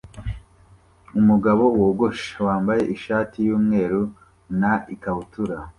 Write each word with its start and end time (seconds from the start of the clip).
umugabo 1.19 1.63
wogosha 1.79 2.35
wambaye 2.47 2.83
ishati 2.95 3.37
yumweru 3.47 4.01
na 4.59 4.73
ikabutura 4.95 5.57